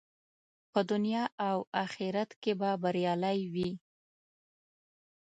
[0.71, 3.71] په دنیا او آخرت کې به بریالی وي.